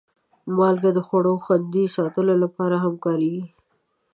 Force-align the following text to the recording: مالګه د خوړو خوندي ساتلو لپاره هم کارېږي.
مالګه 0.55 0.91
د 0.95 0.99
خوړو 1.07 1.33
خوندي 1.43 1.85
ساتلو 1.95 2.33
لپاره 2.43 2.75
هم 2.83 2.93
کارېږي. 3.05 3.45